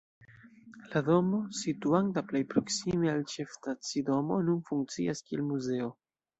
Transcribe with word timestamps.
La 0.93 1.01
domo, 1.09 1.41
situanta 1.57 2.23
plej 2.33 2.41
proksime 2.55 3.13
al 3.13 3.23
ĉefstacidomo, 3.35 4.43
nun 4.51 4.67
funkcias 4.73 5.25
kiel 5.31 5.49
muzeo. 5.55 5.97